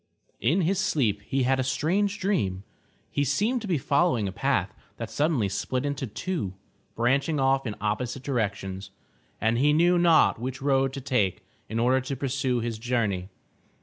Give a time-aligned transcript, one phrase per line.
[0.39, 2.63] In his sleep he had a strange dream.
[3.11, 6.55] He seemed to be following a path that suddenly split into two,
[6.95, 8.89] branching off in opposite directions,
[9.39, 13.29] and he knew not which road to take in order to pursue his journey.